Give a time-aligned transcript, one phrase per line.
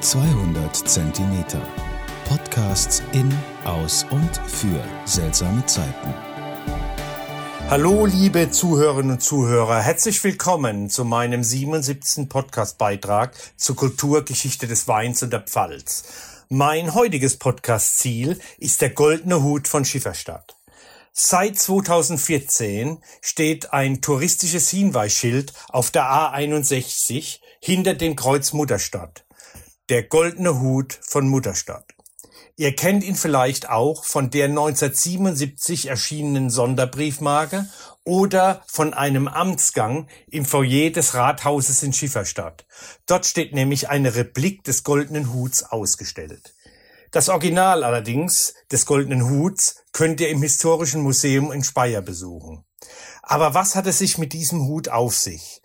[0.00, 1.60] 200 Zentimeter.
[2.28, 3.32] Podcasts in,
[3.64, 6.14] aus und für seltsame Zeiten.
[7.70, 9.80] Hallo, liebe Zuhörerinnen und Zuhörer.
[9.80, 12.28] Herzlich willkommen zu meinem 77.
[12.28, 16.04] Podcastbeitrag zur Kulturgeschichte des Weins und der Pfalz.
[16.50, 20.56] Mein heutiges Podcast-Ziel ist der Goldene Hut von Schifferstadt.
[21.12, 29.25] Seit 2014 steht ein touristisches Hinweisschild auf der A61 hinter dem Kreuz Mutterstadt.
[29.88, 31.94] Der goldene Hut von Mutterstadt.
[32.56, 37.68] Ihr kennt ihn vielleicht auch von der 1977 erschienenen Sonderbriefmarke
[38.02, 42.66] oder von einem Amtsgang im Foyer des Rathauses in Schifferstadt.
[43.06, 46.56] Dort steht nämlich eine Replik des goldenen Huts ausgestellt.
[47.12, 52.64] Das Original allerdings des goldenen Huts könnt ihr im Historischen Museum in Speyer besuchen.
[53.22, 55.62] Aber was hat es sich mit diesem Hut auf sich?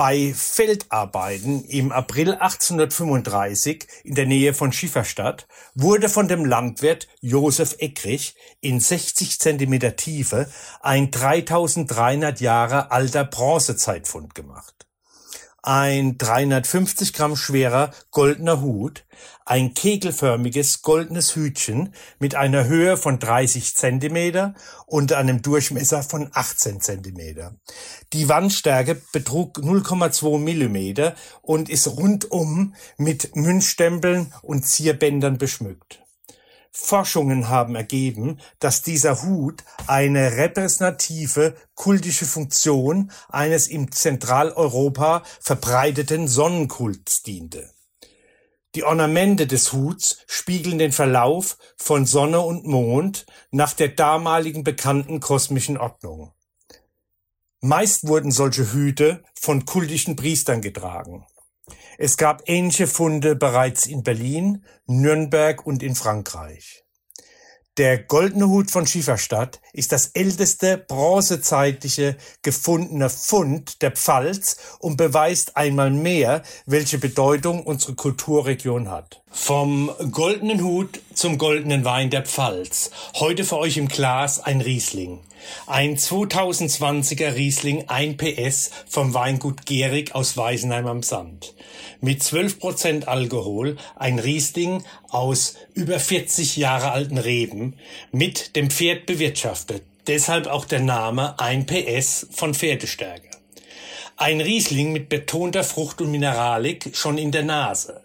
[0.00, 7.76] Bei Feldarbeiten im April 1835 in der Nähe von Schifferstadt wurde von dem Landwirt Josef
[7.80, 14.89] Eckrich in 60 Zentimeter Tiefe ein 3300 Jahre alter Bronzezeitfund gemacht
[15.62, 19.04] ein 350 Gramm schwerer goldener Hut,
[19.44, 24.54] ein kegelförmiges goldenes Hütchen mit einer Höhe von 30 Zentimeter
[24.86, 27.54] und einem Durchmesser von 18 Zentimeter.
[28.12, 36.00] Die Wandstärke betrug 0,2 Millimeter und ist rundum mit Münzstempeln und Zierbändern beschmückt.
[36.72, 47.22] Forschungen haben ergeben, dass dieser Hut eine repräsentative kultische Funktion eines im Zentraleuropa verbreiteten Sonnenkults
[47.22, 47.70] diente.
[48.76, 55.18] Die Ornamente des Huts spiegeln den Verlauf von Sonne und Mond nach der damaligen bekannten
[55.18, 56.32] kosmischen Ordnung.
[57.60, 61.26] Meist wurden solche Hüte von kultischen Priestern getragen.
[61.98, 66.84] Es gab ähnliche Funde bereits in Berlin, Nürnberg und in Frankreich.
[67.76, 75.56] Der Goldene Hut von Schieferstadt ist das älteste bronzezeitliche gefundene Fund der Pfalz und beweist
[75.56, 79.22] einmal mehr, welche Bedeutung unsere Kulturregion hat.
[79.30, 82.90] Vom Goldenen Hut zum Goldenen Wein der Pfalz.
[83.14, 85.20] Heute für euch im Glas ein Riesling.
[85.66, 91.54] Ein 2020er Riesling 1 PS vom Weingut Gehrig aus Weisenheim am Sand.
[92.00, 97.76] Mit 12% Alkohol, ein Riesling aus über 40 Jahre alten Reben,
[98.12, 99.82] mit dem Pferd bewirtschaftet.
[100.06, 103.28] Deshalb auch der Name 1 PS von Pferdestärke.
[104.16, 108.02] Ein Riesling mit betonter Frucht und Mineralik schon in der Nase.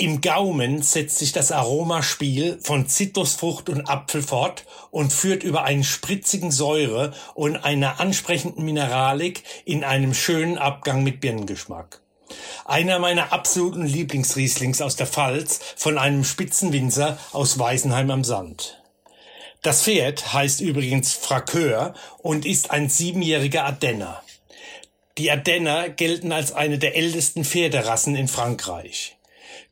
[0.00, 5.82] Im Gaumen setzt sich das Aromaspiel von Zitrusfrucht und Apfel fort und führt über einen
[5.82, 12.00] spritzigen Säure und einer ansprechenden Mineralik in einem schönen Abgang mit Birnengeschmack.
[12.64, 18.80] Einer meiner absoluten Lieblingsrieslings aus der Pfalz von einem Spitzenwinzer aus Weisenheim am Sand.
[19.62, 24.22] Das Pferd heißt übrigens Fraqueur und ist ein siebenjähriger Ardenner.
[25.16, 29.17] Die Ardenner gelten als eine der ältesten Pferderassen in Frankreich.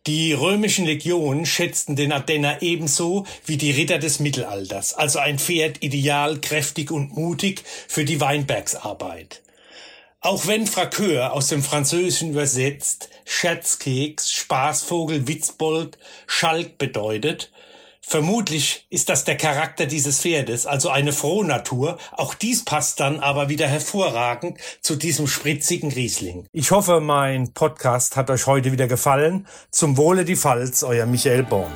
[0.07, 5.83] Die römischen Legionen schätzten den Ardenner ebenso wie die Ritter des Mittelalters, also ein Pferd
[5.83, 9.43] ideal, kräftig und mutig für die Weinbergsarbeit.
[10.21, 17.51] Auch wenn Fraqueur aus dem Französischen übersetzt Scherzkeks, Spaßvogel, Witzbold, Schalk bedeutet,
[18.09, 21.99] Vermutlich ist das der Charakter dieses Pferdes, also eine Frohnatur.
[22.13, 26.47] Auch dies passt dann aber wieder hervorragend zu diesem spritzigen Riesling.
[26.53, 29.49] Ich hoffe, mein Podcast hat euch heute wieder gefallen.
[29.73, 31.73] Zum Wohle die Pfalz, euer Michael Born.